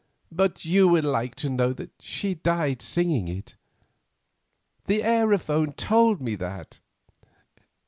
"But 0.31 0.65
you 0.65 0.87
will 0.87 1.03
like 1.05 1.35
to 1.35 1.49
know 1.51 1.73
that 1.73 1.91
she 1.99 2.33
died 2.33 2.81
singing 2.81 3.27
it. 3.27 3.55
The 4.85 5.01
aerophone 5.03 5.73
told 5.75 6.19
me 6.23 6.33
that." 6.37 6.79